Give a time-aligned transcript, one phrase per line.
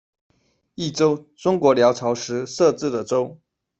[0.73, 3.39] 益州，中国辽朝时设置的州。